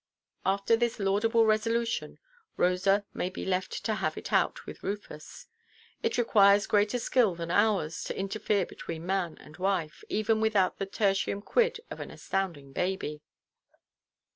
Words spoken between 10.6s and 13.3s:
the tertium quid of an astounding baby.